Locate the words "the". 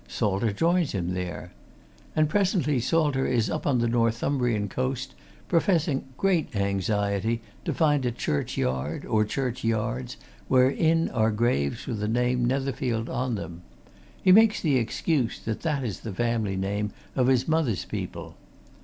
3.77-3.87, 11.99-12.07, 14.59-14.77, 15.99-16.11